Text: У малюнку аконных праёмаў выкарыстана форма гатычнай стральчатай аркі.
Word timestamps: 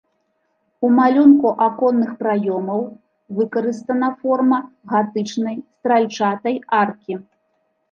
У 0.85 0.89
малюнку 0.99 1.47
аконных 1.65 2.09
праёмаў 2.23 2.81
выкарыстана 3.41 4.09
форма 4.23 4.59
гатычнай 4.95 5.63
стральчатай 5.77 6.61
аркі. 6.83 7.13